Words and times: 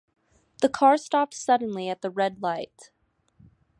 The 0.63 0.69
car 0.69 0.97
stopped 0.97 1.35
suddenly 1.35 1.87
at 1.87 2.01
the 2.01 2.09
red 2.09 2.41
light. 2.41 2.89